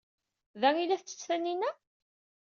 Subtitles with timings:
[0.59, 1.71] D acu ay la tettett Taninna?